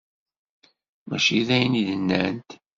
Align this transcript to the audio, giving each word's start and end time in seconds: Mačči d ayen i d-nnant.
Mačči 1.07 1.39
d 1.47 1.49
ayen 1.55 1.79
i 1.79 1.83
d-nnant. 1.87 2.49